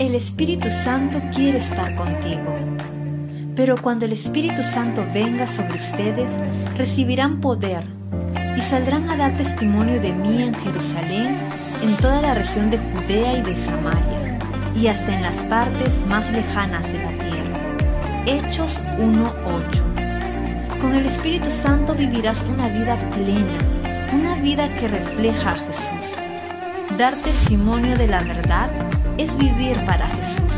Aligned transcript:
el 0.00 0.14
Espíritu 0.14 0.68
Santo 0.70 1.20
quiere 1.30 1.58
estar 1.58 1.94
contigo. 1.94 2.56
Pero 3.54 3.76
cuando 3.76 4.06
el 4.06 4.12
Espíritu 4.12 4.62
Santo 4.62 5.06
venga 5.12 5.46
sobre 5.46 5.74
ustedes, 5.74 6.30
recibirán 6.74 7.42
poder 7.42 7.84
y 8.56 8.62
saldrán 8.62 9.10
a 9.10 9.18
dar 9.18 9.36
testimonio 9.36 10.00
de 10.00 10.14
mí 10.14 10.42
en 10.42 10.54
Jerusalén, 10.54 11.36
en 11.82 11.94
toda 11.96 12.22
la 12.22 12.32
región 12.32 12.70
de 12.70 12.78
Judea 12.78 13.36
y 13.36 13.42
de 13.42 13.54
Samaria, 13.54 14.38
y 14.74 14.86
hasta 14.86 15.14
en 15.14 15.22
las 15.22 15.44
partes 15.44 16.00
más 16.06 16.32
lejanas 16.32 16.90
de 16.90 17.04
la 17.04 17.12
tierra. 17.12 17.60
Hechos 18.24 18.78
1.8 18.98 20.80
Con 20.80 20.94
el 20.94 21.04
Espíritu 21.04 21.50
Santo 21.50 21.94
vivirás 21.94 22.42
una 22.48 22.68
vida 22.68 22.96
plena, 23.10 23.58
una 24.14 24.36
vida 24.36 24.66
que 24.78 24.88
refleja 24.88 25.50
a 25.50 25.56
Jesús. 25.56 26.29
Dar 27.00 27.14
testimonio 27.14 27.96
de 27.96 28.06
la 28.06 28.20
verdad 28.20 28.68
es 29.16 29.34
vivir 29.38 29.82
para 29.86 30.06
Jesús. 30.06 30.52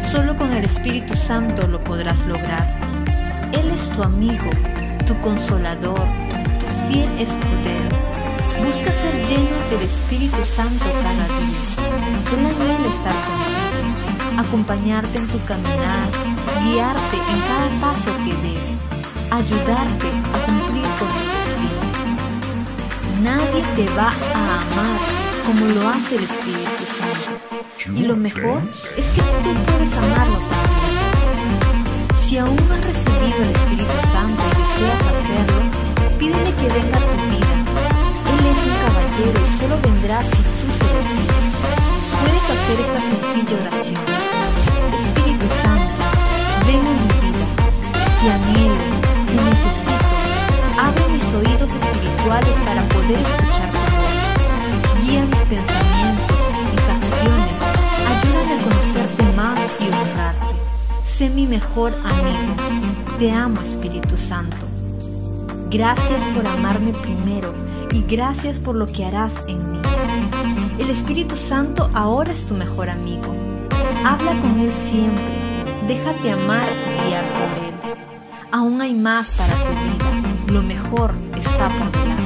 Solo 0.00 0.36
con 0.36 0.52
el 0.52 0.64
Espíritu 0.64 1.16
Santo 1.16 1.66
lo 1.66 1.82
podrás 1.82 2.24
lograr. 2.24 3.02
Él 3.52 3.68
es 3.68 3.90
tu 3.90 4.04
amigo, 4.04 4.48
tu 5.08 5.20
consolador, 5.20 6.06
tu 6.60 6.66
fiel 6.86 7.10
escudero. 7.18 7.98
Busca 8.64 8.92
ser 8.92 9.26
lleno 9.26 9.56
del 9.70 9.82
Espíritu 9.82 10.44
Santo 10.44 10.84
cada 11.02 11.26
día. 11.40 11.58
Él 12.32 12.46
anhela 12.46 12.88
estar 12.88 13.16
contigo, 13.26 14.40
acompañarte 14.40 15.18
en 15.18 15.26
tu 15.26 15.44
caminar, 15.46 16.06
guiarte 16.62 17.16
en 17.16 17.40
cada 17.40 17.80
paso 17.80 18.12
que 18.18 18.36
des, 18.46 18.78
ayudarte 19.32 20.06
a 20.32 20.46
cumplir 20.46 20.86
con 21.00 21.08
tu 21.08 21.24
destino. 21.34 21.82
Nadie 23.20 23.62
te 23.74 23.92
va 23.96 24.10
a 24.10 24.60
amar 24.60 25.21
como 25.44 25.66
lo 25.66 25.88
hace 25.88 26.16
el 26.16 26.24
Espíritu 26.24 26.84
Santo. 26.98 27.98
Y 27.98 28.02
lo 28.04 28.16
mejor 28.16 28.62
es 28.96 29.06
que 29.10 29.20
tú 29.42 29.50
puedes 29.66 29.92
amarlo 29.96 30.38
también. 30.38 30.72
Si 32.20 32.38
aún 32.38 32.56
no 32.56 32.74
has 32.74 32.84
recibido 32.86 33.38
el 33.42 33.50
Espíritu 33.50 33.96
Santo 34.12 34.42
y 34.42 34.52
deseas 34.60 35.02
hacerlo, 35.12 35.60
pídele 36.18 36.52
que 36.54 36.68
venga 36.76 36.96
a 36.96 37.06
tu 37.08 37.14
vida. 37.32 37.54
Él 38.32 38.42
es 38.52 38.60
un 38.68 38.76
caballero 38.84 39.38
y 39.44 39.48
solo 39.58 39.76
vendrá 39.82 40.22
si 40.22 40.40
tú 40.58 40.66
se 40.78 40.88
lo 40.94 41.02
pides. 41.10 41.54
Puedes 42.20 42.46
hacer 42.54 42.76
esta 42.80 43.00
sencilla 43.10 43.54
oración. 43.62 44.04
Espíritu 45.02 45.46
Santo, 45.62 46.02
ven 46.66 46.84
a 46.86 46.94
mi 47.00 47.08
vida. 47.22 47.46
Te 48.20 48.26
anhelo, 48.36 48.86
te 49.26 49.34
necesito. 49.50 50.06
Abre 50.78 51.04
mis 51.12 51.26
oídos 51.34 51.70
espirituales 51.72 52.56
para 52.64 52.82
poder 52.88 53.18
escuchar 53.18 53.70
tu 53.70 53.78
voz. 53.78 53.91
Guía 55.12 55.26
mis 55.26 55.40
pensamientos, 55.40 56.36
mis 56.72 56.88
acciones 56.88 57.54
Ayúdame 58.08 58.54
a 58.54 58.62
conocerte 58.62 59.22
más 59.36 59.60
y 59.78 59.84
honrarte. 59.84 60.46
Sé 61.02 61.28
mi 61.28 61.46
mejor 61.46 61.92
amigo. 62.02 62.54
Te 63.18 63.30
amo, 63.30 63.60
Espíritu 63.60 64.16
Santo. 64.16 64.66
Gracias 65.70 66.22
por 66.34 66.46
amarme 66.46 66.92
primero 66.92 67.52
y 67.90 68.00
gracias 68.04 68.58
por 68.58 68.74
lo 68.74 68.86
que 68.86 69.04
harás 69.04 69.34
en 69.48 69.72
mí. 69.72 69.82
El 70.78 70.88
Espíritu 70.88 71.36
Santo 71.36 71.90
ahora 71.92 72.32
es 72.32 72.46
tu 72.46 72.54
mejor 72.54 72.88
amigo. 72.88 73.34
Habla 74.06 74.40
con 74.40 74.60
Él 74.60 74.70
siempre. 74.70 75.34
Déjate 75.88 76.30
amar 76.30 76.64
y 76.64 77.08
guiar 77.08 77.24
por 77.32 77.64
Él. 77.66 77.98
Aún 78.50 78.80
hay 78.80 78.94
más 78.94 79.32
para 79.32 79.52
tu 79.52 79.72
vida. 79.72 80.52
Lo 80.54 80.62
mejor 80.62 81.12
está 81.36 81.68
por 81.68 81.92
delante. 81.92 82.21